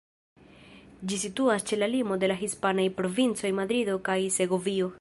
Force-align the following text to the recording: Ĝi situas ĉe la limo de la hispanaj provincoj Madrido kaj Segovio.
Ĝi 1.11 1.19
situas 1.23 1.67
ĉe 1.71 1.79
la 1.81 1.89
limo 1.91 2.17
de 2.23 2.29
la 2.33 2.37
hispanaj 2.39 2.87
provincoj 3.01 3.53
Madrido 3.61 3.99
kaj 4.09 4.17
Segovio. 4.39 4.89